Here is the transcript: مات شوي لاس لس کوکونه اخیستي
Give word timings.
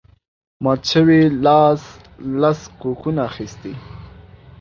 مات 0.63 0.81
شوي 0.91 1.21
لاس 1.43 1.81
لس 2.39 2.59
کوکونه 2.81 3.21
اخیستي 3.29 3.73